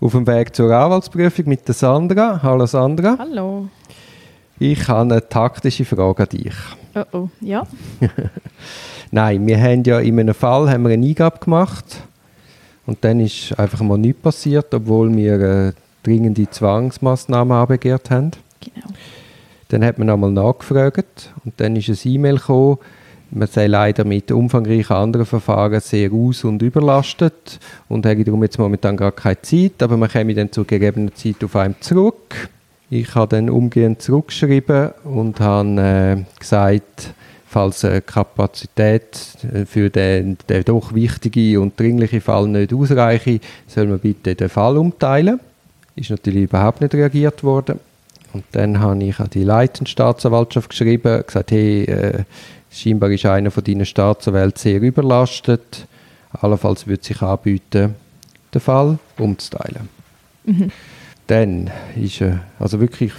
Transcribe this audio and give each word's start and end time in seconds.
auf 0.00 0.12
dem 0.12 0.26
Weg 0.26 0.54
zur 0.54 0.70
Anwaltsprüfung 0.70 1.48
mit 1.48 1.66
der 1.66 1.74
Sandra. 1.74 2.40
Hallo 2.42 2.66
Sandra. 2.66 3.16
Hallo. 3.18 3.68
Ich 4.58 4.88
habe 4.88 5.12
eine 5.12 5.28
taktische 5.28 5.84
Frage 5.84 6.22
an 6.22 6.28
dich. 6.28 6.54
Oh 6.94 7.04
oh, 7.12 7.28
ja. 7.40 7.66
Nein, 9.10 9.46
wir 9.46 9.60
haben 9.60 9.82
ja 9.84 9.98
in 10.00 10.18
einem 10.18 10.34
Fall 10.34 10.70
haben 10.70 10.82
wir 10.84 10.90
eine 10.90 11.04
Eingabe 11.04 11.38
gemacht 11.38 12.02
und 12.86 12.98
dann 13.02 13.20
ist 13.20 13.58
einfach 13.58 13.80
mal 13.80 13.98
nichts 13.98 14.22
passiert, 14.22 14.72
obwohl 14.74 15.14
wir 15.14 15.40
äh, 15.40 15.72
dringende 16.02 16.48
Zwangsmaßnahmen 16.48 17.56
abgegeben 17.56 18.00
haben. 18.10 18.30
Genau. 18.60 18.88
Dann 19.68 19.84
hat 19.84 19.98
man 19.98 20.06
nochmal 20.06 20.30
nachgefragt 20.30 21.32
und 21.44 21.54
dann 21.58 21.76
ist 21.76 21.88
ein 21.88 22.12
E-Mail 22.12 22.36
gekommen, 22.36 22.78
man 23.30 23.48
sei 23.48 23.66
leider 23.66 24.04
mit 24.04 24.30
umfangreichen 24.30 24.96
anderen 24.96 25.26
Verfahren 25.26 25.80
sehr 25.80 26.12
aus- 26.12 26.44
und 26.44 26.62
überlastet 26.62 27.58
und 27.88 28.06
habe 28.06 28.24
darum 28.24 28.42
jetzt 28.42 28.58
momentan 28.58 28.96
gar 28.96 29.12
keine 29.12 29.40
Zeit, 29.42 29.82
aber 29.82 29.96
man 29.96 30.08
käme 30.08 30.34
dann 30.34 30.52
zur 30.52 30.66
gegebenen 30.66 31.14
Zeit 31.14 31.42
auf 31.44 31.56
einem 31.56 31.74
zurück. 31.80 32.48
Ich 32.90 33.14
habe 33.14 33.36
dann 33.36 33.50
umgehend 33.50 34.00
zurückgeschrieben 34.00 34.90
und 35.04 35.40
habe 35.40 36.24
äh, 36.26 36.38
gesagt, 36.38 37.12
falls 37.46 37.84
eine 37.84 38.00
Kapazität 38.00 39.18
für 39.66 39.90
den, 39.90 40.38
den 40.48 40.64
doch 40.64 40.94
wichtigen 40.94 41.58
und 41.58 41.78
dringlichen 41.78 42.20
Fall 42.20 42.48
nicht 42.48 42.72
ausreiche, 42.72 43.40
soll 43.66 43.86
man 43.86 43.98
bitte 43.98 44.34
den 44.34 44.48
Fall 44.48 44.76
umteilen. 44.76 45.40
Ist 45.96 46.10
natürlich 46.10 46.44
überhaupt 46.44 46.80
nicht 46.80 46.94
reagiert 46.94 47.42
worden. 47.42 47.80
Und 48.32 48.44
dann 48.52 48.78
habe 48.80 49.02
ich 49.02 49.18
an 49.18 49.30
die 49.32 49.44
leitende 49.44 49.90
Staatsanwaltschaft 49.90 50.70
geschrieben, 50.70 51.22
gesagt, 51.26 51.50
hey, 51.50 51.84
äh, 51.84 52.24
scheinbar 52.70 53.10
ist 53.10 53.26
einer 53.26 53.50
von 53.50 53.64
deinen 53.64 53.86
Staatsanwälten 53.86 54.60
sehr 54.60 54.80
überlastet. 54.80 55.86
Allenfalls 56.32 56.86
würde 56.86 57.04
sich 57.04 57.22
anbieten, 57.22 57.94
den 58.52 58.60
Fall 58.60 58.98
umzuteilen. 59.18 59.88
Mhm. 60.44 60.70
Dann 61.26 61.70
ist 61.96 62.20
er 62.20 62.40
also 62.58 62.80
wirklich 62.80 63.12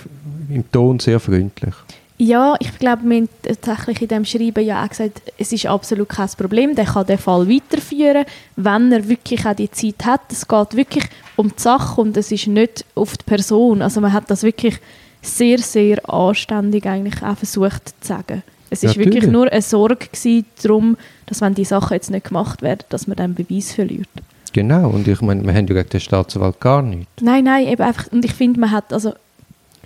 im 0.49 0.69
Ton 0.71 0.99
sehr 0.99 1.19
freundlich. 1.19 1.75
Ja, 2.21 2.55
ich 2.59 2.77
glaube, 2.77 3.03
wir 3.05 3.15
haben 3.15 3.29
tatsächlich 3.45 4.01
in 4.01 4.07
diesem 4.09 4.25
Schreiben 4.25 4.65
ja 4.65 4.83
auch 4.83 4.89
gesagt, 4.89 5.21
es 5.37 5.53
ist 5.53 5.65
absolut 5.65 6.09
kein 6.09 6.27
Problem, 6.37 6.75
der 6.75 6.83
kann 6.83 7.05
den 7.05 7.17
Fall 7.17 7.47
weiterführen, 7.47 8.25
wenn 8.57 8.91
er 8.91 9.07
wirklich 9.07 9.45
auch 9.45 9.55
die 9.55 9.71
Zeit 9.71 10.05
hat. 10.05 10.21
Es 10.29 10.45
geht 10.45 10.75
wirklich 10.75 11.05
um 11.37 11.47
die 11.47 11.61
Sache 11.61 12.01
und 12.01 12.17
es 12.17 12.29
ist 12.33 12.47
nicht 12.47 12.83
auf 12.93 13.15
die 13.15 13.23
Person. 13.23 13.81
Also 13.81 14.01
man 14.01 14.11
hat 14.11 14.29
das 14.29 14.43
wirklich 14.43 14.79
sehr, 15.21 15.59
sehr 15.59 16.09
anständig 16.09 16.85
eigentlich 16.87 17.23
auch 17.23 17.37
versucht 17.37 17.87
zu 18.01 18.07
sagen. 18.07 18.43
Es 18.69 18.83
ist 18.83 18.89
Natürlich. 18.89 19.07
wirklich 19.15 19.31
nur 19.31 19.51
eine 19.51 19.61
Sorge 19.61 20.07
gewesen, 20.11 20.45
darum, 20.61 20.97
dass 21.25 21.41
wenn 21.41 21.55
die 21.55 21.65
Sachen 21.65 21.93
jetzt 21.93 22.11
nicht 22.11 22.27
gemacht 22.27 22.61
werden, 22.61 22.83
dass 22.89 23.07
man 23.07 23.17
dann 23.17 23.33
Beweis 23.33 23.73
verliert. 23.73 24.07
Genau, 24.53 24.89
und 24.89 25.07
ich 25.07 25.21
meine, 25.21 25.43
wir 25.43 25.53
haben 25.53 25.67
ja 25.67 25.75
gegen 25.75 25.89
den 25.89 25.99
Staatsanwalt 25.99 26.59
gar 26.59 26.81
nichts. 26.81 27.07
Nein, 27.21 27.43
nein, 27.43 27.67
eben 27.67 27.81
einfach, 27.81 28.11
und 28.11 28.25
ich 28.25 28.33
finde, 28.33 28.59
man 28.59 28.71
hat, 28.71 28.91
also, 28.93 29.13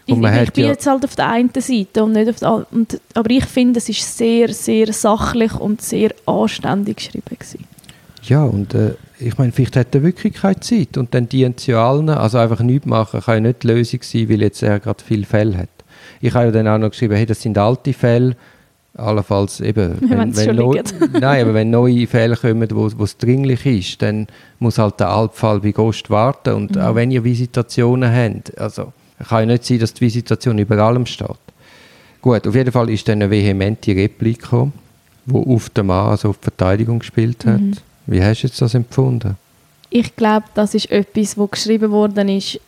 ich, 0.06 0.16
ich, 0.16 0.52
bin 0.52 0.64
ja- 0.66 0.72
jetzt 0.72 0.86
halt 0.86 1.04
auf 1.06 1.16
der 1.16 1.30
einen 1.30 1.50
Seite 1.54 2.04
und 2.04 2.14
nicht 2.14 2.30
auf 2.30 2.40
der 2.40 2.48
anderen, 2.50 2.68
und, 2.72 3.00
aber 3.14 3.30
ich 3.30 3.46
finde, 3.46 3.80
es 3.80 3.90
ist 3.90 4.18
sehr, 4.18 4.54
sehr 4.54 4.92
sachlich 4.92 5.54
und 5.54 5.82
sehr 5.82 6.12
anständig 6.26 6.98
geschrieben 6.98 7.24
gewesen. 7.30 7.66
Ja, 8.24 8.44
und 8.44 8.74
äh, 8.74 8.96
ich 9.20 9.38
meine, 9.38 9.52
vielleicht 9.52 9.76
hat 9.76 9.94
er 9.96 10.04
wirklich 10.04 10.34
keine 10.34 10.60
Zeit 10.60 10.98
und 10.98 11.14
dann 11.14 11.28
dient 11.28 11.60
es 11.60 11.68
ja 11.68 11.86
allen. 11.88 12.10
Also 12.10 12.38
einfach 12.38 12.62
nichts 12.62 12.86
machen 12.86 13.20
kann 13.22 13.36
ja 13.36 13.40
nicht 13.42 13.64
die 13.64 13.68
Lösung 13.68 14.00
sein, 14.02 14.30
weil 14.30 14.42
jetzt 14.42 14.64
er 14.64 14.80
gerade 14.80 15.04
viele 15.06 15.26
Fälle 15.26 15.58
hat. 15.58 15.70
Ich 16.22 16.34
habe 16.34 16.46
ja 16.46 16.52
dann 16.52 16.68
auch 16.70 16.78
noch 16.78 16.92
geschrieben, 16.92 17.16
hey, 17.16 17.26
das 17.26 17.42
sind 17.42 17.58
alte 17.58 17.92
Fälle, 17.94 18.36
allenfalls 18.96 19.60
eben, 19.62 19.98
Wenn 20.02 20.34
schon 20.34 20.56
neu, 20.56 20.82
nein, 21.20 21.44
aber 21.44 21.54
wenn 21.54 21.70
neue 21.70 22.06
Fälle 22.08 22.36
kommen, 22.36 22.68
wo 22.72 22.90
wo 22.98 23.04
es 23.04 23.18
dringlich 23.18 23.66
ist, 23.66 24.02
dann 24.02 24.28
muss 24.60 24.78
halt 24.78 25.00
der 25.00 25.10
Altfall 25.10 25.60
bei 25.60 25.72
Ghost 25.72 26.10
warten 26.10 26.54
und 26.54 26.76
Mhm. 26.76 26.82
auch 26.82 26.96
wenn 26.96 27.12
ihr 27.12 27.24
Visitationen 27.24 28.12
habt, 28.14 28.58
also 28.58 28.94
kann 29.28 29.42
ja 29.42 29.46
nicht 29.48 29.66
sein, 29.66 29.80
dass 29.80 29.94
die 29.94 30.02
Visitation 30.02 30.58
über 30.60 30.78
allem 30.80 31.06
steht. 31.06 31.28
Gut, 32.22 32.48
auf 32.48 32.56
jeden 32.56 32.72
Fall 32.72 32.90
ist 32.90 33.08
dann 33.08 33.22
eine 33.22 33.30
vehemente 33.32 33.96
Replik 33.96 34.42
gekommen, 34.42 34.74
die 35.26 35.36
auf 35.36 35.70
den 35.70 35.86
Mann, 35.88 36.08
also 36.10 36.30
auf 36.30 36.38
die 36.38 36.44
Verteidigung 36.44 37.00
gespielt 37.00 37.46
hat. 37.46 37.60
Mhm. 37.62 37.74
Wie 38.08 38.22
hast 38.24 38.44
du 38.44 38.48
jetzt 38.48 38.62
das 38.62 38.74
empfunden? 38.74 39.38
Ich 39.90 40.16
glaube, 40.16 40.46
das 40.56 40.74
ist 40.74 40.92
etwas, 40.92 41.38
wo 41.38 41.48
geschrieben 41.48 41.92
worden 41.92 42.28
ist 42.30 42.60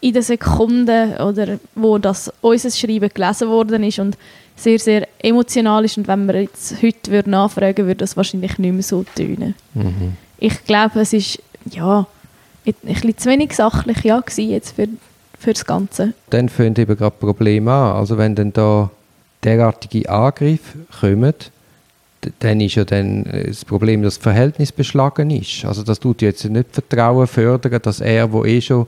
in 0.00 0.12
der 0.12 0.22
Sekunde 0.22 1.16
oder 1.26 1.58
wo 1.74 1.98
das 1.98 2.32
unser 2.40 2.70
Schreiben 2.70 3.10
gelesen 3.12 3.48
worden 3.48 3.82
ist 3.82 3.98
und 3.98 4.16
sehr, 4.54 4.78
sehr 4.78 5.08
emotional 5.18 5.84
ist 5.84 5.98
und 5.98 6.08
wenn 6.08 6.26
wir 6.26 6.42
jetzt 6.42 6.82
heute 6.82 7.10
würden 7.10 7.30
nachfragen, 7.30 7.86
würde 7.86 7.96
das 7.96 8.16
wahrscheinlich 8.16 8.58
nicht 8.58 8.72
mehr 8.72 8.82
so 8.82 9.04
tönen. 9.14 9.54
Mhm. 9.74 10.16
Ich 10.38 10.64
glaube, 10.64 11.00
es 11.00 11.12
ist 11.12 11.42
ja 11.70 12.06
ein 12.66 12.74
bisschen 12.82 13.18
zu 13.18 13.28
wenig 13.28 13.54
sachlich 13.54 14.02
ja, 14.04 14.22
jetzt 14.36 14.76
für, 14.76 14.88
für 15.38 15.52
das 15.52 15.64
Ganze. 15.64 16.14
Dann 16.30 16.48
fangen 16.48 16.74
eben 16.76 16.96
gerade 16.96 17.16
Probleme 17.18 17.70
an. 17.70 17.96
Also 17.96 18.18
wenn 18.18 18.34
dann 18.34 18.52
da 18.52 18.90
derartige 19.44 20.08
Angriffe 20.10 20.78
kommen, 21.00 21.34
dann 22.40 22.60
ist 22.60 22.74
ja 22.74 22.84
dann 22.84 23.24
äh, 23.26 23.48
das 23.48 23.64
Problem, 23.64 24.02
dass 24.02 24.14
das 24.14 24.22
Verhältnis 24.22 24.72
beschlagen 24.72 25.30
ist. 25.30 25.64
Also 25.64 25.82
das 25.82 26.00
tut 26.00 26.22
jetzt 26.22 26.44
nicht 26.44 26.72
Vertrauen 26.72 27.26
fördern, 27.26 27.80
dass 27.82 28.00
er, 28.00 28.32
wo 28.32 28.44
eh 28.44 28.60
schon 28.60 28.86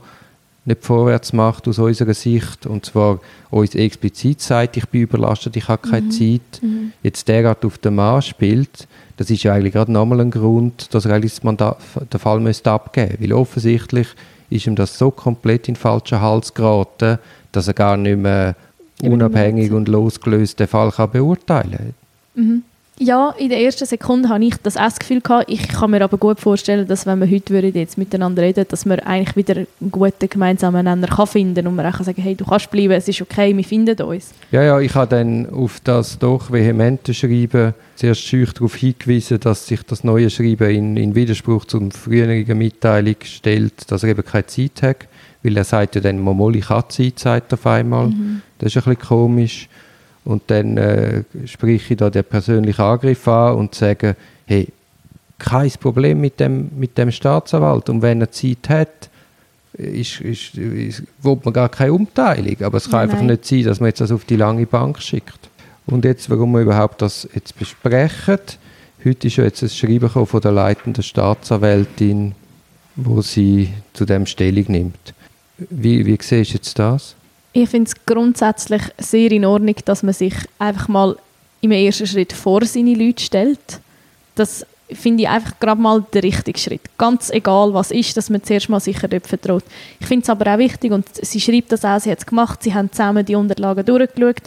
nicht 0.65 0.83
vorwärts 0.83 1.33
macht 1.33 1.67
aus 1.67 1.79
unserer 1.79 2.13
Sicht, 2.13 2.65
und 2.65 2.85
zwar 2.85 3.19
uns 3.49 3.75
explizit 3.75 4.41
sagt, 4.41 4.77
ich 4.77 4.87
bin 4.87 5.01
überlastet, 5.01 5.55
ich 5.55 5.67
habe 5.67 5.87
keine 5.87 6.09
Zeit, 6.09 6.61
jetzt 7.01 7.27
derart 7.27 7.65
auf 7.65 7.77
den 7.77 7.95
Mann 7.95 8.21
spielt, 8.21 8.87
das 9.17 9.29
ist 9.29 9.43
ja 9.43 9.53
eigentlich 9.53 9.73
gerade 9.73 9.91
nochmal 9.91 10.21
ein 10.21 10.31
Grund, 10.31 10.93
dass 10.93 11.05
er 11.05 11.15
eigentlich 11.15 11.33
das 11.33 11.43
Mandat, 11.43 11.77
den 12.13 12.19
Fall 12.19 12.39
müsste 12.39 12.71
abgeben 12.71 13.09
müsste. 13.09 13.23
Weil 13.23 13.33
offensichtlich 13.33 14.07
ist 14.49 14.65
ihm 14.65 14.75
das 14.75 14.97
so 14.97 15.11
komplett 15.11 15.67
in 15.67 15.73
den 15.73 15.79
falschen 15.79 16.21
Hals 16.21 16.53
geraten, 16.53 17.19
dass 17.51 17.67
er 17.67 17.73
gar 17.73 17.97
nicht 17.97 18.17
mehr 18.17 18.55
unabhängig 19.01 19.71
und 19.71 19.87
losgelöst 19.89 20.59
den 20.59 20.67
Fall 20.67 20.91
kann 20.91 21.11
beurteilen 21.11 21.93
kann. 22.35 22.63
Ja, 23.01 23.33
in 23.37 23.47
der 23.47 23.61
ersten 23.61 23.85
Sekunde 23.85 24.27
hatte 24.27 24.43
ich 24.43 24.55
das 24.61 24.75
auch 24.75 24.83
das 24.83 24.99
Gefühl. 24.99 25.21
Gehabt. 25.21 25.49
Ich 25.49 25.69
kann 25.69 25.91
mir 25.91 26.01
aber 26.01 26.17
gut 26.17 26.37
vorstellen, 26.37 26.85
dass 26.85 27.05
wenn 27.05 27.19
wir 27.19 27.31
heute 27.31 27.53
würden 27.53 27.73
jetzt 27.73 27.97
miteinander 27.97 28.43
reden 28.43 28.65
dass 28.67 28.85
man 28.85 28.99
eigentlich 28.99 29.37
wieder 29.37 29.55
einen 29.55 29.91
guten 29.91 30.29
gemeinsamen 30.29 30.83
Nenner 30.83 31.07
kann 31.07 31.27
finden 31.27 31.65
und 31.65 31.75
man 31.75 31.85
auch 31.85 31.95
kann 31.95 32.05
sagen 32.05 32.21
hey, 32.21 32.35
du 32.35 32.43
kannst 32.45 32.69
bleiben, 32.71 32.91
es 32.91 33.07
ist 33.07 33.21
okay, 33.21 33.55
wir 33.55 33.63
finden 33.63 34.01
uns. 34.01 34.33
Ja, 34.51 34.63
ja, 34.63 34.79
ich 34.81 34.93
habe 34.95 35.15
dann 35.15 35.49
auf 35.49 35.79
das 35.81 36.19
doch 36.19 36.51
vehemente 36.51 37.13
Schreiben 37.13 37.73
zuerst 37.95 38.21
schüch 38.21 38.51
darauf 38.53 38.75
hingewiesen, 38.75 39.39
dass 39.39 39.65
sich 39.65 39.81
das 39.83 40.03
neue 40.03 40.29
Schreiben 40.29 40.69
in, 40.69 40.97
in 40.97 41.15
Widerspruch 41.15 41.63
zur 41.65 41.89
früheren 41.91 42.57
Mitteilung 42.57 43.15
stellt, 43.23 43.89
dass 43.89 44.03
er 44.03 44.09
eben 44.09 44.25
keine 44.25 44.47
Zeit 44.47 44.81
hat, 44.81 45.07
weil 45.41 45.55
er 45.55 45.63
sagt 45.63 45.95
ja 45.95 46.01
dann, 46.01 46.19
«Momol, 46.19 46.57
ich 46.57 46.67
habe 46.67 46.89
Zeit», 46.89 47.17
sagt 47.19 47.53
er 47.53 47.57
auf 47.57 47.65
einmal. 47.65 48.11
Das 48.57 48.75
ist 48.75 48.77
ein 48.77 48.95
bisschen 48.95 49.07
komisch. 49.07 49.69
Und 50.25 50.43
dann 50.47 50.77
äh, 50.77 51.23
spreche 51.45 51.93
ich 51.93 51.97
da 51.97 52.09
den 52.09 52.23
persönlichen 52.23 52.81
Angriff 52.81 53.27
an 53.27 53.55
und 53.55 53.75
sage, 53.75 54.15
hey, 54.45 54.67
kein 55.37 55.71
Problem 55.79 56.21
mit 56.21 56.39
dem, 56.39 56.69
mit 56.77 56.97
dem 56.97 57.11
Staatsanwalt. 57.11 57.89
Und 57.89 58.01
wenn 58.01 58.21
er 58.21 58.31
Zeit 58.31 58.69
hat, 58.69 59.09
ist, 59.73 60.19
ist, 60.21 60.55
ist, 60.55 61.03
will 61.21 61.39
man 61.43 61.53
gar 61.53 61.69
keine 61.69 61.93
Umteilung. 61.93 62.61
Aber 62.61 62.77
es 62.77 62.89
kann 62.89 63.07
Nein. 63.07 63.09
einfach 63.09 63.23
nicht 63.23 63.45
sein, 63.45 63.63
dass 63.63 63.79
man 63.79 63.87
jetzt 63.87 64.01
das 64.01 64.11
auf 64.11 64.25
die 64.25 64.35
lange 64.35 64.65
Bank 64.65 65.01
schickt. 65.01 65.49
Und 65.85 66.05
jetzt, 66.05 66.29
warum 66.29 66.51
wir 66.51 66.61
überhaupt 66.61 67.01
das 67.01 67.27
jetzt 67.33 67.57
besprechen. 67.57 68.39
Heute 69.03 69.27
ist 69.27 69.37
ja 69.37 69.45
jetzt 69.45 69.63
ein 69.63 69.69
Schreiben 69.69 70.09
von 70.09 70.41
der 70.41 70.51
leitenden 70.51 71.03
Staatsanwältin, 71.03 72.35
wo 72.95 73.21
sie 73.21 73.69
zu 73.93 74.05
dem 74.05 74.25
Stellung 74.25 74.65
nimmt. 74.67 75.13
Wie, 75.57 76.05
wie 76.05 76.17
siehst 76.21 76.51
du 76.51 76.55
jetzt 76.55 76.77
das? 76.77 77.15
Ich 77.51 77.69
finde 77.69 77.89
es 77.89 78.05
grundsätzlich 78.05 78.81
sehr 78.97 79.31
in 79.31 79.45
Ordnung, 79.45 79.75
dass 79.85 80.03
man 80.03 80.13
sich 80.13 80.35
einfach 80.59 80.87
mal 80.87 81.17
im 81.61 81.71
ersten 81.71 82.07
Schritt 82.07 82.33
vor 82.33 82.63
seine 82.65 82.93
Leute 82.93 83.23
stellt. 83.23 83.79
Das 84.35 84.65
finde 84.91 85.23
ich 85.23 85.29
einfach 85.29 85.59
gerade 85.59 85.81
mal 85.81 86.05
der 86.13 86.23
richtige 86.23 86.59
Schritt. 86.59 86.81
Ganz 86.97 87.29
egal, 87.29 87.73
was 87.73 87.91
ist, 87.91 88.15
dass 88.17 88.29
man 88.29 88.43
zuerst 88.43 88.69
mal 88.69 88.79
sicher 88.79 89.07
dort 89.07 89.27
vertraut. 89.27 89.63
Ich 89.99 90.07
finde 90.07 90.23
es 90.23 90.29
aber 90.29 90.53
auch 90.53 90.57
wichtig, 90.57 90.91
und 90.91 91.07
sie 91.13 91.39
schreibt 91.39 91.71
das 91.71 91.85
auch, 91.85 91.99
sie 91.99 92.11
hat 92.11 92.19
es 92.19 92.25
gemacht, 92.25 92.63
sie 92.63 92.73
haben 92.73 92.91
zusammen 92.91 93.25
die 93.25 93.35
Unterlagen 93.35 93.85
durchgeschaut 93.85 94.43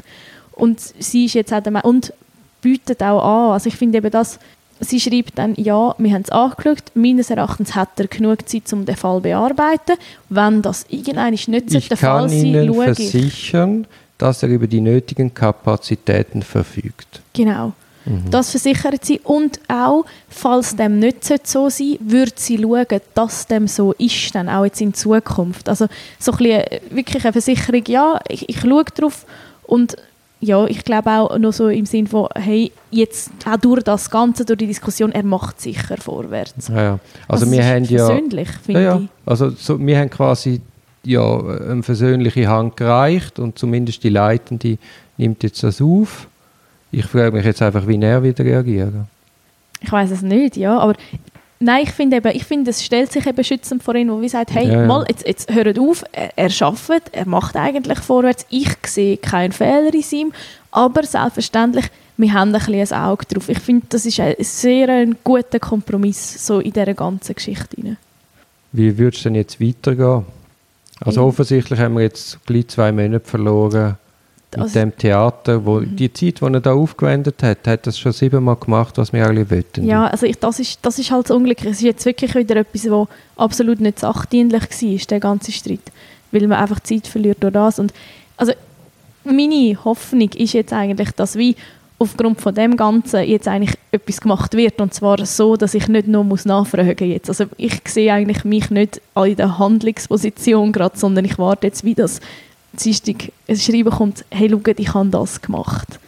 und 0.52 0.80
sie 0.80 1.26
ist 1.26 1.34
jetzt 1.34 1.52
auch 1.52 1.62
der 1.62 1.72
Me- 1.72 1.82
und 1.82 2.12
bietet 2.60 3.02
auch 3.02 3.22
an. 3.22 3.52
Also 3.52 3.68
ich 3.68 3.76
finde 3.76 3.98
eben 3.98 4.10
das, 4.10 4.38
sie 4.82 5.00
schreibt 5.00 5.38
dann, 5.38 5.54
ja, 5.56 5.94
wir 5.98 6.12
haben 6.12 6.22
es 6.22 6.30
angeschaut, 6.30 6.84
meines 6.94 7.30
Erachtens 7.30 7.74
hat 7.74 7.98
er 7.98 8.08
genug 8.08 8.48
Zeit, 8.48 8.72
um 8.72 8.84
den 8.84 8.96
Fall 8.96 9.18
zu 9.18 9.22
bearbeiten. 9.22 9.96
Wenn 10.28 10.62
das 10.62 10.86
irgendwann 10.88 11.32
nicht 11.32 11.48
Ich 11.48 11.88
der 11.88 11.96
Fall 11.96 12.20
kann 12.20 12.28
sein, 12.28 12.44
Ihnen 12.44 12.74
schaue 12.74 12.90
ich. 12.90 12.96
versichern, 12.96 13.86
dass 14.18 14.42
er 14.42 14.48
über 14.48 14.66
die 14.66 14.80
nötigen 14.80 15.32
Kapazitäten 15.32 16.42
verfügt. 16.42 17.22
Genau. 17.32 17.72
Mhm. 18.04 18.30
Das 18.30 18.50
versichert 18.50 19.04
sie. 19.04 19.20
Und 19.22 19.60
auch, 19.68 20.04
falls 20.28 20.76
dem 20.76 20.98
nicht 20.98 21.24
so 21.46 21.68
sein 21.68 21.96
würde 22.00 22.32
sie 22.34 22.58
schauen, 22.58 23.00
dass 23.14 23.46
dem 23.46 23.68
so 23.68 23.92
ist, 23.92 24.34
dann 24.34 24.48
auch 24.48 24.64
jetzt 24.64 24.80
in 24.80 24.94
Zukunft. 24.94 25.68
Also 25.68 25.86
so 26.18 26.32
ein 26.32 26.38
bisschen, 26.38 26.60
äh, 26.60 26.80
wirklich 26.90 27.24
eine 27.24 27.32
Versicherung, 27.32 27.84
ja, 27.86 28.20
ich, 28.28 28.48
ich 28.48 28.60
schaue 28.60 28.84
drauf 28.84 29.24
und 29.64 29.96
ja, 30.42 30.66
ich 30.66 30.84
glaube 30.84 31.08
auch 31.10 31.38
noch 31.38 31.52
so 31.52 31.68
im 31.68 31.86
Sinn 31.86 32.08
von, 32.08 32.28
hey, 32.34 32.72
jetzt 32.90 33.30
auch 33.46 33.56
durch 33.56 33.84
das 33.84 34.10
Ganze, 34.10 34.44
durch 34.44 34.58
die 34.58 34.66
Diskussion, 34.66 35.12
er 35.12 35.22
macht 35.22 35.60
sicher 35.60 35.96
vorwärts. 35.96 36.66
Ja, 36.68 36.82
ja. 36.82 36.98
Also, 37.28 37.46
Also 37.46 37.52
wir 37.52 37.64
haben 37.64 37.84
ja... 37.84 38.08
Persönlich, 38.08 38.48
finde 38.50 38.82
ja. 38.82 38.96
ich. 38.98 39.08
Also 39.24 39.50
so, 39.50 39.78
wir 39.78 39.98
haben 40.00 40.10
quasi 40.10 40.60
ja, 41.04 41.38
eine 41.38 41.84
versöhnliche 41.84 42.48
Hand 42.48 42.76
gereicht 42.76 43.38
und 43.38 43.56
zumindest 43.56 44.02
die 44.02 44.08
Leitende 44.08 44.78
nimmt 45.16 45.44
jetzt 45.44 45.62
das 45.62 45.80
auf. 45.80 46.26
Ich 46.90 47.06
frage 47.06 47.30
mich 47.30 47.44
jetzt 47.44 47.62
einfach, 47.62 47.86
wie 47.86 48.02
er 48.02 48.22
wieder 48.24 48.44
reagieren. 48.44 49.06
Ich 49.80 49.92
weiß 49.92 50.10
es 50.10 50.22
nicht, 50.22 50.56
ja, 50.56 50.76
aber 50.76 50.94
nein, 51.62 51.84
ich 51.84 51.90
finde 51.90 52.16
eben, 52.18 52.36
ich 52.36 52.44
finde, 52.44 52.70
es 52.70 52.84
stellt 52.84 53.12
sich 53.12 53.26
eben 53.26 53.42
schützend 53.44 53.82
vor 53.82 53.94
ihn, 53.94 54.10
wo 54.10 54.20
wie 54.20 54.28
sagt, 54.28 54.52
hey, 54.54 54.68
Ja, 54.68 54.86
mal, 54.86 55.04
jetzt, 55.08 55.26
jetzt 55.26 55.52
hört 55.52 55.78
auf, 55.78 56.04
er, 56.12 56.30
er 56.36 56.50
arbeitet, 56.62 57.12
er 57.12 57.26
macht 57.26 57.56
eigentlich 57.56 57.98
vorwärts, 57.98 58.46
ich 58.50 58.68
sehe 58.86 59.16
keinen 59.16 59.52
Fehler 59.52 59.92
in 59.94 60.04
ihm, 60.10 60.32
aber 60.70 61.04
selbstverständlich, 61.04 61.86
wir 62.16 62.32
haben 62.32 62.54
ein 62.54 62.60
bisschen 62.60 62.94
ein 62.98 63.04
Auge 63.04 63.24
drauf. 63.26 63.48
Ich 63.48 63.58
finde, 63.58 63.86
das 63.88 64.06
ist 64.06 64.20
ein 64.20 64.34
sehr 64.40 64.88
ein 64.88 65.16
guter 65.24 65.58
Kompromiss 65.58 66.46
so 66.46 66.60
in 66.60 66.72
dieser 66.72 66.94
ganzen 66.94 67.34
Geschichte. 67.34 67.76
Rein. 67.78 67.96
Wie 68.72 68.96
würdest 68.96 69.24
du 69.24 69.28
denn 69.30 69.36
jetzt 69.36 69.60
weitergehen? 69.60 70.24
Also 71.00 71.20
Ja. 71.20 71.26
offensichtlich 71.26 71.78
haben 71.78 71.94
wir 71.94 72.02
jetzt 72.02 72.44
gleich 72.46 72.68
zwei 72.68 72.92
Monate 72.92 73.24
verloren 73.28 73.96
mit 74.56 74.64
Also- 74.64 74.80
dem 74.80 74.96
Theater. 74.96 75.64
Wo, 75.64 75.80
Die 75.80 76.12
Zeit, 76.12 76.40
die 76.40 76.44
er 76.44 76.60
da 76.60 76.72
aufgewendet 76.72 77.42
hat, 77.42 77.66
hat 77.66 77.86
das 77.86 77.98
schon 77.98 78.12
siebenmal 78.12 78.56
gemacht, 78.56 78.98
was 78.98 79.12
wir 79.12 79.26
eigentlich 79.26 79.50
wollten. 79.50 79.84
Ja, 79.84 80.06
also 80.06 80.26
ich, 80.26 80.38
das, 80.38 80.58
ist, 80.60 80.78
das 80.82 80.98
ist 80.98 81.10
halt 81.10 81.28
das 81.30 81.36
Unglück. 81.36 81.58
Es 81.64 81.78
ist 81.78 81.82
jetzt 81.82 82.04
wirklich 82.04 82.34
wieder 82.34 82.56
etwas, 82.56 82.90
was 82.90 83.08
absolut 83.36 83.80
nicht 83.80 83.98
sachdienlich 83.98 84.62
war, 84.62 85.06
der 85.10 85.20
ganze 85.20 85.52
Streit. 85.52 85.80
Weil 86.30 86.46
man 86.46 86.58
einfach 86.58 86.80
Zeit 86.80 87.06
verliert 87.06 87.42
durch 87.42 87.52
das. 87.52 87.78
Und 87.78 87.92
also 88.36 88.52
meine 89.24 89.76
Hoffnung 89.84 90.30
ist 90.30 90.52
jetzt 90.52 90.72
eigentlich, 90.72 91.10
dass 91.12 91.36
wie 91.36 91.56
aufgrund 91.98 92.40
von 92.40 92.52
dem 92.52 92.76
Ganzen 92.76 93.22
jetzt 93.24 93.46
eigentlich 93.46 93.76
etwas 93.92 94.20
gemacht 94.20 94.54
wird 94.54 94.80
und 94.80 94.92
zwar 94.92 95.24
so, 95.24 95.56
dass 95.56 95.74
ich 95.74 95.86
nicht 95.86 96.08
nur 96.08 96.24
muss 96.24 96.44
nachfragen 96.44 97.08
jetzt. 97.08 97.28
Also 97.28 97.44
ich 97.56 97.80
sehe 97.86 98.12
eigentlich 98.12 98.44
mich 98.44 98.70
nicht 98.70 99.00
in 99.14 99.36
der 99.36 99.58
Handlungsposition 99.58 100.72
gerade, 100.72 100.98
sondern 100.98 101.24
ich 101.24 101.38
warte 101.38 101.68
jetzt, 101.68 101.84
wie 101.84 101.94
das 101.94 102.20
Dienstag 102.72 103.32
ein 103.48 103.56
Schreiben 103.56 103.90
kommt, 103.90 104.24
hey, 104.30 104.48
schaut, 104.50 104.78
ich 104.78 104.94
habe 104.94 105.08
das 105.08 105.40
gemacht. 105.40 105.98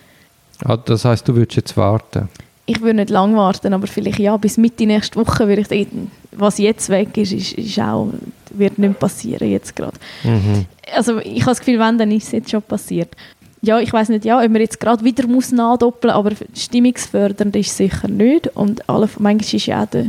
Ah, 0.65 0.77
das 0.77 1.05
heißt, 1.05 1.27
du 1.29 1.35
würdest 1.35 1.57
jetzt 1.57 1.77
warten. 1.77 2.29
Ich 2.67 2.81
würde 2.81 2.95
nicht 2.95 3.11
lang 3.11 3.37
warten, 3.37 3.75
aber 3.75 3.87
vielleicht 3.87 4.19
ja, 4.19 4.37
bis 4.37 4.57
Mitte 4.57 4.87
nächste 4.87 5.17
Woche 5.17 5.47
würde 5.47 5.63
ich 5.63 5.69
denken, 5.69 6.11
was 6.33 6.59
jetzt 6.59 6.89
weg 6.89 7.17
ist, 7.17 7.33
ist, 7.33 7.53
ist 7.53 7.79
auch, 7.79 8.09
wird 8.51 8.79
nicht 8.79 8.99
passieren 8.99 9.51
jetzt 9.51 9.77
gerade. 9.77 9.99
Mhm. 10.23 10.65
Also 10.95 11.19
ich 11.19 11.43
habe 11.43 11.51
das 11.51 11.59
Gefühl, 11.59 11.79
wenn, 11.79 11.99
dann 11.99 12.11
ist 12.11 12.27
es 12.27 12.33
jetzt 12.33 12.51
schon 12.51 12.63
passiert. 12.63 13.15
Ja, 13.61 13.81
ich 13.81 13.93
weiß 13.93 14.11
nicht, 14.11 14.25
ja, 14.25 14.43
ob 14.43 14.51
man 14.51 14.61
jetzt 14.61 14.81
gerade 14.81 15.05
wieder 15.05 15.27
muss 15.27 15.53
nachdoppeln, 15.53 16.13
aber 16.13 16.33
stimmungsfördernd 16.55 17.55
ist 17.57 17.69
es 17.71 17.77
sicher 17.77 18.09
nicht 18.09 18.49
und 18.57 18.89
alle, 18.89 19.09
manchmal 19.19 19.55
ist 19.55 19.67
ja 19.67 19.83
auch 19.83 19.87
der, 19.87 20.07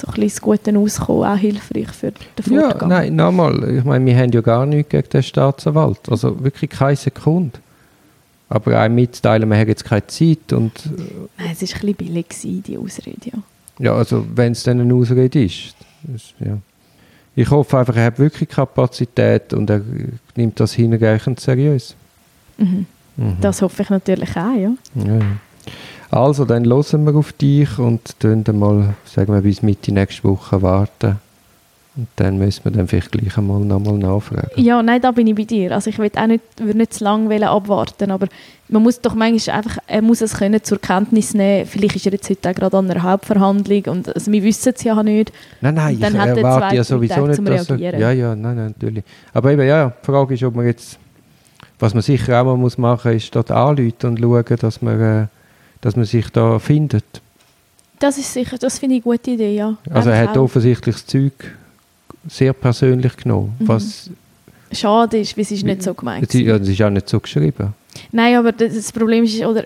so 0.00 0.06
ein 0.08 0.14
bisschen 0.14 0.28
das 0.28 0.40
Gute 0.40 0.78
Auskommen 0.78 1.24
auch 1.24 1.36
hilfreich 1.36 1.88
für 1.92 2.12
den 2.12 2.54
Ja, 2.54 2.62
Fortgang. 2.62 2.88
nein, 2.88 3.16
nochmal. 3.16 3.76
Ich 3.78 3.84
meine, 3.84 4.04
wir 4.06 4.16
haben 4.16 4.32
ja 4.32 4.40
gar 4.40 4.66
nichts 4.66 4.90
gegen 4.90 5.08
den 5.08 5.22
Staatsanwalt. 5.22 6.00
Also 6.10 6.42
wirklich 6.42 6.70
keine 6.70 6.96
Sekunde. 6.96 7.58
Aber 8.48 8.78
einem 8.80 8.96
mitteilen, 8.96 9.48
man 9.48 9.58
hat 9.58 9.68
jetzt 9.68 9.84
keine 9.84 10.06
Zeit 10.08 10.52
und 10.52 10.72
Nein, 11.38 11.50
es 11.52 11.62
war 11.62 11.68
ein 11.68 11.80
bisschen 11.80 11.94
billig, 11.94 12.28
gewesen, 12.28 12.62
die 12.64 12.76
Ausrede, 12.78 13.16
ja. 13.32 13.38
Ja, 13.78 13.94
also 13.94 14.26
wenn 14.34 14.52
es 14.52 14.62
dann 14.64 14.80
eine 14.80 14.92
Ausrede 14.92 15.44
ist. 15.44 15.74
Das, 16.02 16.34
ja. 16.40 16.58
Ich 17.36 17.48
hoffe 17.48 17.78
einfach, 17.78 17.94
er 17.96 18.06
hat 18.06 18.18
wirklich 18.18 18.48
Kapazität 18.48 19.52
und 19.52 19.70
er 19.70 19.80
nimmt 20.36 20.58
das 20.58 20.72
hinreichend 20.72 21.38
seriös. 21.40 21.94
Mhm. 22.58 22.86
Mhm. 23.16 23.36
Das 23.40 23.62
hoffe 23.62 23.82
ich 23.82 23.90
natürlich 23.90 24.30
auch, 24.30 24.56
ja. 24.56 24.72
Ja, 24.96 25.14
ja. 25.14 25.20
Also, 26.10 26.44
dann 26.44 26.64
hören 26.64 27.04
wir 27.04 27.14
auf 27.14 27.32
dich 27.32 27.78
und 27.78 28.18
tun 28.18 28.42
dann 28.44 28.58
mal, 28.58 28.94
sagen 29.04 29.32
wir, 29.32 29.42
bis 29.42 29.62
Mitte 29.62 29.92
nächste 29.92 30.24
Woche 30.24 30.60
warten. 30.60 31.18
Und 31.96 32.06
dann 32.16 32.38
müssen 32.38 32.64
wir 32.64 32.70
dann 32.70 32.86
vielleicht 32.86 33.10
gleich 33.10 33.36
einmal 33.36 33.60
nochmal 33.60 33.98
nachfragen. 33.98 34.48
Ja, 34.56 34.80
nein, 34.82 35.00
da 35.00 35.10
bin 35.10 35.26
ich 35.26 35.34
bei 35.34 35.44
dir. 35.44 35.72
Also 35.72 35.90
ich 35.90 35.98
will 35.98 36.10
auch 36.16 36.26
nicht, 36.26 36.42
würde 36.56 36.78
nicht 36.78 36.94
zu 36.94 37.04
lange 37.04 37.28
wollen 37.28 37.42
abwarten, 37.42 38.10
aber 38.12 38.28
man 38.68 38.82
muss 38.82 39.00
doch 39.00 39.14
manchmal 39.14 39.56
einfach, 39.56 39.78
er 39.88 40.00
muss 40.00 40.20
es 40.20 40.34
können 40.34 40.62
zur 40.62 40.80
Kenntnis 40.80 41.34
nehmen. 41.34 41.66
Vielleicht 41.66 41.96
ist 41.96 42.06
er 42.06 42.12
jetzt 42.12 42.30
heute 42.30 42.48
auch 42.48 42.54
gerade 42.54 42.78
an 42.78 42.90
einer 42.90 43.02
Hauptverhandlung 43.02 43.84
und 43.86 44.14
also 44.14 44.30
wir 44.30 44.42
wissen 44.42 44.72
es 44.74 44.84
ja 44.84 45.02
nicht. 45.02 45.32
Nein, 45.60 45.74
nein, 45.74 45.94
Und 45.96 46.02
dann 46.02 46.14
ich 46.14 46.20
er 46.20 46.36
erwarte 46.36 46.76
ja 46.76 46.84
sowieso 46.84 47.14
Tage 47.14 47.26
nicht, 47.26 47.36
zum 47.36 47.44
dass 47.44 47.70
er. 47.70 47.98
Ja, 47.98 48.10
ja, 48.12 48.36
nein, 48.36 48.56
nein, 48.56 48.74
natürlich. 48.78 49.04
Aber 49.34 49.52
eben, 49.52 49.66
ja, 49.66 49.90
die 49.90 50.06
Frage 50.06 50.34
ist, 50.34 50.42
ob 50.44 50.54
man 50.54 50.66
jetzt, 50.66 50.96
was 51.80 51.92
man 51.92 52.02
sicher 52.02 52.40
auch 52.40 52.44
mal 52.44 52.56
muss 52.56 52.78
machen 52.78 53.12
muss, 53.12 53.24
ist 53.24 53.34
dort 53.34 53.50
anrufen 53.50 53.94
und 54.04 54.20
schauen, 54.20 54.56
dass 54.60 54.80
man, 54.80 55.00
äh, 55.00 55.26
dass 55.80 55.96
man 55.96 56.04
sich 56.04 56.28
da 56.30 56.58
findet. 56.58 57.04
Das 57.98 58.16
ist 58.18 58.32
sicher, 58.32 58.56
das 58.58 58.78
finde 58.78 58.96
ich 58.96 59.04
eine 59.04 59.16
gute 59.16 59.30
Idee, 59.32 59.54
ja. 59.54 59.76
Also 59.90 60.10
er 60.10 60.22
hat 60.22 60.36
auch. 60.36 60.44
offensichtlich 60.44 60.94
das 60.96 61.06
Zeug 61.06 61.32
sehr 62.28 62.52
persönlich 62.52 63.16
genommen. 63.16 63.54
Mhm. 63.58 63.68
Was, 63.68 64.10
Schade 64.72 65.18
ist, 65.18 65.36
weil 65.36 65.42
es 65.42 65.50
ist 65.50 65.64
nicht 65.64 65.82
so 65.82 65.94
gemeint 65.94 66.32
ja, 66.32 66.56
es 66.56 66.68
ist 66.68 66.82
auch 66.82 66.90
nicht 66.90 67.08
so 67.08 67.18
geschrieben. 67.18 67.74
Nein, 68.12 68.36
aber 68.36 68.52
das, 68.52 68.74
das 68.74 68.92
Problem 68.92 69.24
ist, 69.24 69.42
oder, 69.44 69.64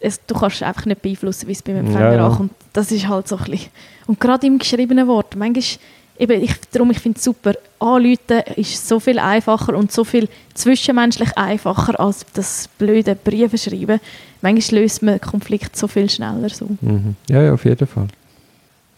es, 0.00 0.20
du 0.26 0.34
kannst 0.34 0.62
einfach 0.62 0.86
nicht 0.86 1.02
beeinflussen, 1.02 1.46
wie 1.46 1.52
es 1.52 1.62
beim 1.62 1.76
Empfänger 1.76 2.12
Ja, 2.12 2.14
ja. 2.14 2.26
ankommt. 2.26 2.52
Das 2.72 2.90
ist 2.90 3.06
halt 3.06 3.28
so 3.28 3.36
ein 3.36 3.44
bisschen. 3.44 3.70
Und 4.06 4.18
gerade 4.18 4.46
im 4.46 4.58
geschriebenen 4.58 5.06
Wort, 5.06 5.36
manchmal, 5.36 5.62
eben, 6.20 6.42
ich, 6.42 6.52
darum, 6.72 6.90
ich 6.90 6.98
finde 7.00 7.18
es 7.18 7.24
super, 7.24 7.54
anrufen 7.78 8.42
ist 8.56 8.86
so 8.86 9.00
viel 9.00 9.18
einfacher 9.18 9.74
und 9.76 9.90
so 9.90 10.04
viel 10.04 10.28
zwischenmenschlich 10.54 11.36
einfacher 11.36 11.98
als 11.98 12.24
das 12.34 12.68
blöde 12.78 13.14
Briefe 13.16 13.58
schreiben. 13.58 14.00
Manchmal 14.42 14.82
löst 14.82 15.02
man 15.02 15.20
Konflikt 15.20 15.76
so 15.76 15.88
viel 15.88 16.08
schneller 16.08 16.48
so. 16.50 16.66
Mhm. 16.80 17.16
Ja, 17.28 17.42
ja, 17.42 17.52
auf 17.54 17.64
jeden 17.64 17.86
Fall. 17.86 18.06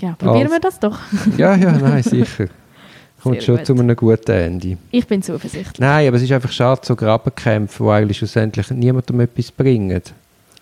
Ja, 0.00 0.14
probieren 0.18 0.52
Also. 0.52 0.54
wir 0.54 0.60
das 0.60 0.78
doch. 0.80 0.98
Ja, 1.38 1.54
ja, 1.54 1.72
nein, 1.72 2.02
sicher. 2.02 2.46
Kommt 3.22 3.36
Sehr 3.36 3.42
schon 3.42 3.56
gut. 3.58 3.66
zu 3.66 3.72
einem 3.74 3.94
guten 3.94 4.32
Ende. 4.32 4.76
Ich 4.90 5.06
bin 5.06 5.22
zuversichtlich. 5.22 5.78
Nein, 5.78 6.08
aber 6.08 6.16
es 6.16 6.24
ist 6.24 6.32
einfach 6.32 6.50
schade, 6.50 6.80
so 6.82 6.96
Grabenkämpfe, 6.96 7.84
die 7.84 7.88
eigentlich 7.90 8.18
schlussendlich 8.18 8.68
niemandem 8.72 9.20
etwas 9.20 9.52
bringen. 9.52 10.02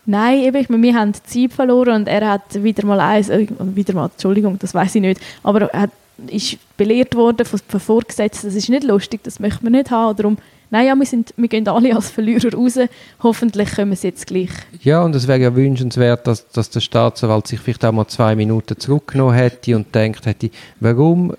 Nein, 0.04 0.40
eben, 0.40 0.56
ich 0.58 0.68
meine, 0.68 0.82
wir 0.82 0.94
haben 0.94 1.12
die 1.12 1.22
Zeit 1.22 1.54
verloren 1.54 2.02
und 2.02 2.08
er 2.08 2.28
hat 2.28 2.62
wieder 2.62 2.84
mal 2.84 3.00
eins, 3.00 3.30
äh, 3.30 3.46
wieder 3.74 3.94
mal, 3.94 4.10
Entschuldigung, 4.12 4.58
das 4.58 4.74
weiß 4.74 4.94
ich 4.96 5.00
nicht, 5.00 5.20
aber 5.42 5.62
er 5.72 5.82
hat, 5.82 5.90
ist 6.28 6.58
belehrt 6.76 7.14
worden 7.14 7.44
von, 7.44 7.60
von 7.66 7.80
Vorgesetzten, 7.80 8.46
das 8.46 8.56
ist 8.56 8.68
nicht 8.68 8.84
lustig, 8.84 9.20
das 9.22 9.40
möchten 9.40 9.64
wir 9.64 9.70
nicht 9.70 9.90
haben, 9.90 10.16
darum, 10.16 10.38
nein, 10.70 10.98
wir, 10.98 11.06
sind, 11.06 11.34
wir 11.36 11.48
gehen 11.48 11.66
alle 11.68 11.94
als 11.94 12.10
Verlierer 12.10 12.54
raus, 12.54 12.78
hoffentlich 13.22 13.70
können 13.72 13.90
wir 13.90 13.94
es 13.94 14.02
jetzt 14.02 14.26
gleich. 14.26 14.50
Ja, 14.82 15.02
und 15.02 15.14
es 15.14 15.26
wäre 15.28 15.40
ja 15.40 15.54
wünschenswert, 15.54 16.26
dass, 16.26 16.48
dass 16.48 16.70
der 16.70 16.80
Staatsanwalt 16.80 17.46
sich 17.46 17.60
vielleicht 17.60 17.84
auch 17.84 17.92
mal 17.92 18.06
zwei 18.06 18.34
Minuten 18.34 18.78
zurückgenommen 18.78 19.34
hätte 19.34 19.76
und 19.76 19.94
denkt 19.94 20.26
hätte, 20.26 20.50
warum 20.80 21.34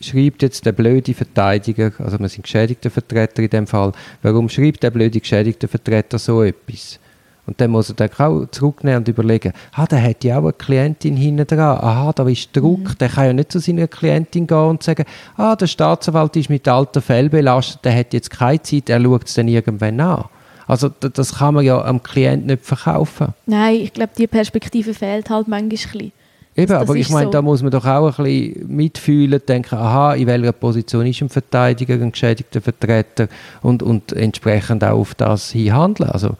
schreibt 0.00 0.42
jetzt 0.42 0.66
der 0.66 0.72
blöde 0.72 1.14
Verteidiger, 1.14 1.92
also 1.98 2.18
wir 2.18 2.28
sind 2.28 2.42
geschädigte 2.42 2.90
Vertreter 2.90 3.42
in 3.42 3.50
dem 3.50 3.66
Fall, 3.66 3.92
warum 4.22 4.48
schreibt 4.48 4.82
der 4.82 4.90
blöde 4.90 5.20
geschädigte 5.20 5.68
Vertreter 5.68 6.18
so 6.18 6.42
etwas? 6.42 6.98
Und 7.46 7.60
dann 7.60 7.70
muss 7.70 7.90
er 7.90 7.94
dann 7.94 8.10
auch 8.18 8.46
zurücknehmen 8.50 8.98
und 8.98 9.08
überlegen, 9.08 9.52
ah, 9.72 9.86
der 9.86 10.02
hat 10.02 10.24
ja 10.24 10.38
auch 10.38 10.44
eine 10.44 10.52
Klientin 10.54 11.16
hinten 11.16 11.46
dran, 11.46 11.78
aha, 11.78 12.12
da 12.12 12.26
ist 12.26 12.56
Druck, 12.56 12.98
der 12.98 13.08
kann 13.08 13.26
ja 13.26 13.32
nicht 13.32 13.52
zu 13.52 13.58
seiner 13.58 13.86
Klientin 13.86 14.46
gehen 14.46 14.56
und 14.56 14.82
sagen, 14.82 15.04
ah, 15.36 15.54
der 15.54 15.66
Staatsanwalt 15.66 16.36
ist 16.36 16.48
mit 16.48 16.66
alter 16.66 17.02
Fell 17.02 17.28
belastet, 17.28 17.84
der 17.84 17.96
hat 17.96 18.14
jetzt 18.14 18.30
keine 18.30 18.62
Zeit, 18.62 18.88
er 18.88 19.02
schaut 19.02 19.26
es 19.26 19.34
dann 19.34 19.48
irgendwann 19.48 20.00
an. 20.00 20.24
Also 20.66 20.88
das 20.88 21.36
kann 21.36 21.54
man 21.54 21.64
ja 21.64 21.82
am 21.84 22.02
Klient 22.02 22.46
nicht 22.46 22.64
verkaufen. 22.64 23.34
Nein, 23.46 23.76
ich 23.76 23.92
glaube, 23.92 24.12
die 24.16 24.26
Perspektive 24.26 24.94
fehlt 24.94 25.28
halt 25.28 25.46
manchmal 25.46 25.58
ein 25.58 25.68
bisschen. 25.68 26.12
Eben, 26.56 26.68
Das 26.68 26.82
aber 26.82 26.94
ich 26.94 27.10
meine, 27.10 27.26
so. 27.26 27.30
da 27.32 27.42
muss 27.42 27.62
man 27.62 27.72
doch 27.72 27.84
auch 27.84 28.18
ein 28.18 28.24
bisschen 28.24 28.68
mitfühlen, 28.68 29.40
denken, 29.46 29.74
aha, 29.74 30.14
in 30.14 30.26
welcher 30.26 30.52
Position 30.52 31.04
ist 31.06 31.20
ein 31.20 31.28
Verteidiger, 31.28 31.94
ein 31.94 32.12
geschädigter 32.12 32.60
Vertreter 32.60 33.28
und, 33.62 33.82
und 33.82 34.12
entsprechend 34.12 34.84
auch 34.84 35.00
auf 35.00 35.14
das 35.16 35.50
hin 35.50 35.74
handeln. 35.74 36.10
Also 36.10 36.36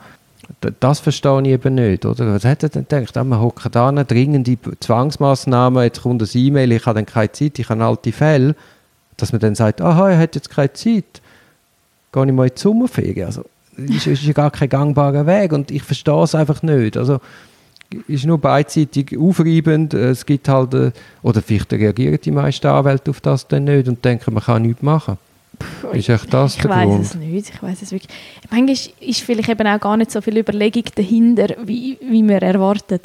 das 0.81 1.01
verstehe 1.01 1.41
ich 1.43 1.49
eben 1.49 1.75
nicht, 1.75 2.05
oder? 2.05 2.35
Was 2.35 2.45
hat 2.45 2.63
er 2.63 2.69
denn 2.69 2.87
gedacht? 2.89 3.17
Ah, 3.17 3.25
wir 3.25 3.41
hocken 3.41 3.71
da 3.73 3.89
an, 3.89 4.07
dringende 4.07 4.57
Zwangsmaßnahmen, 4.81 5.83
jetzt 5.83 6.03
kommt 6.03 6.23
ein 6.23 6.29
E-Mail, 6.33 6.73
ich 6.73 6.87
habe 6.87 6.97
dann 6.97 7.07
keine 7.07 7.33
Zeit, 7.33 7.59
ich 7.59 7.69
habe 7.69 7.85
alte 7.85 8.13
Fälle, 8.13 8.55
dass 9.17 9.33
man 9.33 9.41
dann 9.41 9.55
sagt, 9.55 9.81
aha, 9.81 10.11
er 10.11 10.19
hat 10.19 10.35
jetzt 10.35 10.51
keine 10.51 10.73
Zeit, 10.73 11.23
gehe 12.13 12.27
ich 12.27 12.33
mal 12.33 12.47
in 12.47 12.55
die 12.55 12.61
Sommerferien. 12.61 13.27
Also, 13.27 13.45
das 13.77 14.07
ist, 14.07 14.23
ja 14.23 14.33
gar 14.33 14.51
kein 14.51 14.69
gangbarer 14.69 15.27
Weg 15.27 15.53
und 15.53 15.71
ich 15.71 15.83
verstehe 15.83 16.23
es 16.23 16.35
einfach 16.35 16.63
nicht. 16.63 16.97
Also, 16.97 17.21
ist 18.09 18.25
nur 18.25 18.39
beidseitig 18.39 19.17
aufreibend. 19.19 19.95
Es 19.95 20.27
gibt 20.27 20.49
halt, 20.49 20.75
äh, 20.75 20.93
oder 21.23 21.43
vielleicht 21.43 21.73
reagieren 21.73 22.19
die 22.25 22.31
meisten 22.31 22.67
Anwälte 22.67 23.11
auf 23.11 23.21
das 23.21 23.47
dann 23.47 23.65
nicht 23.65 23.89
und 23.89 24.05
denken, 24.05 24.35
man 24.35 24.43
kann 24.43 24.63
nichts 24.63 24.83
machen. 24.83 25.19
Ist 25.93 26.09
echt 26.09 26.33
das 26.33 26.57
ich 26.57 26.65
weiß 26.65 27.01
es 27.01 27.15
nicht, 27.15 27.51
ich 27.51 27.63
weiß 27.63 27.83
es 27.83 27.93
wirklich. 27.93 28.11
Manchmal 28.51 28.77
ist 29.01 29.21
vielleicht 29.21 29.49
eben 29.49 29.67
auch 29.67 29.81
gar 29.81 29.97
nicht 29.97 30.11
so 30.11 30.21
viel 30.21 30.39
Überlegung 30.39 30.85
dahinter, 30.95 31.55
wie, 31.65 31.99
wie 32.01 32.23
man 32.23 32.39
erwartet. 32.39 33.03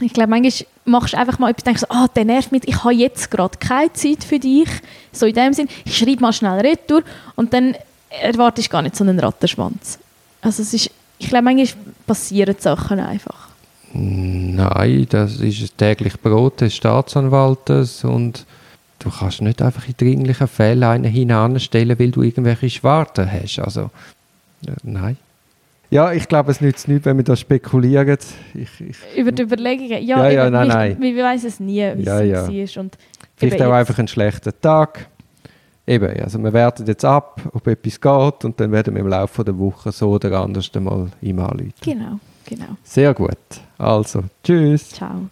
Ich 0.00 0.12
glaube, 0.12 0.30
manchmal 0.30 0.66
machst 0.84 1.12
du 1.14 1.18
einfach 1.18 1.38
mal 1.38 1.50
etwas, 1.50 1.64
denkst 1.64 1.80
du, 1.82 1.90
ah, 1.90 2.08
der 2.08 2.24
nervt 2.24 2.52
mich, 2.52 2.62
ich 2.66 2.82
habe 2.82 2.94
jetzt 2.94 3.30
gerade 3.30 3.58
keine 3.58 3.92
Zeit 3.92 4.24
für 4.24 4.38
dich. 4.38 4.68
So 5.12 5.26
in 5.26 5.34
dem 5.34 5.52
Sinn, 5.52 5.68
ich 5.84 5.96
schreibe 5.96 6.22
mal 6.22 6.32
schnell 6.32 6.60
retour 6.60 7.02
und 7.36 7.52
dann 7.52 7.74
erwartest 8.08 8.68
du 8.68 8.72
gar 8.72 8.82
nicht 8.82 8.96
so 8.96 9.04
einen 9.04 9.18
Rattenschwanz. 9.18 9.98
Also 10.42 10.62
es 10.62 10.72
ist 10.72 10.90
ich 11.20 11.28
glaube, 11.28 11.44
manchmal 11.44 11.84
passieren 12.06 12.56
Sachen 12.58 12.98
einfach. 12.98 13.48
Nein, 13.92 15.06
das 15.10 15.38
ist 15.40 15.60
ein 15.60 15.68
täglich 15.76 16.18
Brot 16.18 16.62
des 16.62 16.74
Staatsanwaltes 16.74 18.04
und 18.04 18.46
du 19.00 19.10
kannst 19.10 19.42
nicht 19.42 19.60
einfach 19.60 19.86
in 19.88 19.94
dringlichen 19.96 20.46
Fällen 20.46 20.84
einen 20.84 21.04
hinanstellen, 21.12 21.98
weil 21.98 22.10
du 22.12 22.22
irgendwelche 22.22 22.70
Schwarten 22.70 23.30
hast. 23.30 23.58
Also, 23.58 23.90
äh, 24.66 24.72
nein. 24.84 25.16
Ja, 25.90 26.12
ich 26.12 26.28
glaube, 26.28 26.52
es 26.52 26.60
nützt 26.60 26.86
nichts, 26.86 27.04
wenn 27.04 27.16
wir 27.16 27.24
da 27.24 27.34
spekulieren. 27.34 28.16
Ich, 28.54 28.68
ich, 28.80 28.96
Über 29.18 29.32
die 29.32 29.42
Überlegungen, 29.42 29.90
ja, 29.90 30.24
Ja, 30.24 30.30
ja, 30.30 30.44
eben, 30.46 30.52
nein, 30.52 30.68
wir, 30.68 30.74
nein. 30.74 31.00
wir 31.00 31.14
wissen 31.32 31.46
es 31.48 31.58
nie, 31.58 31.82
wie 31.96 32.02
Ja, 32.04 32.20
es 32.20 32.28
ja. 32.28 32.42
war. 32.76 32.82
Und 32.84 32.96
vielleicht 33.36 33.56
auch 33.60 33.66
jetzt- 33.66 33.74
einfach 33.74 33.98
einen 33.98 34.06
schlechten 34.08 34.52
Tag. 34.60 35.08
Eben, 35.88 36.20
also 36.22 36.38
wir 36.38 36.52
werten 36.52 36.86
jetzt 36.86 37.04
ab, 37.04 37.40
ob 37.52 37.66
etwas 37.66 38.00
geht 38.00 38.44
und 38.44 38.60
dann 38.60 38.70
werden 38.70 38.94
wir 38.94 39.00
im 39.00 39.08
Laufe 39.08 39.42
der 39.42 39.58
Woche 39.58 39.90
so 39.90 40.10
oder 40.10 40.40
anders 40.40 40.70
mal 40.74 41.08
ihm 41.20 41.40
anrufen. 41.40 41.72
Genau, 41.80 42.20
genau. 42.46 42.76
Sehr 42.84 43.12
gut. 43.12 43.36
Also, 43.76 44.22
tschüss. 44.44 44.90
Ciao. 44.90 45.28